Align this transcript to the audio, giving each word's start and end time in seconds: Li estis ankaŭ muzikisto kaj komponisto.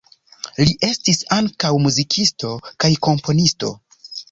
Li 0.67 0.71
estis 0.87 1.19
ankaŭ 1.37 1.71
muzikisto 1.85 2.51
kaj 2.85 2.93
komponisto. 3.11 3.75